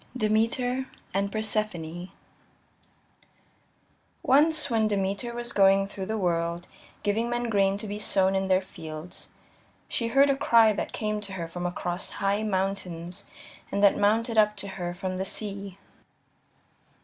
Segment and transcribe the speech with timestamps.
[0.17, 2.09] Demeter And Persephone I
[4.23, 6.65] Once when Demeter was going through the world,
[7.03, 9.29] giving men grain to be sown in their fields,
[9.87, 13.25] she heard a cry that came to her from across high mountains
[13.71, 15.77] and that mounted up to her from the sea.